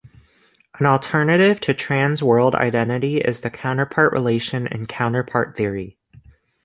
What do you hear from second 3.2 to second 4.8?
the counterpart relation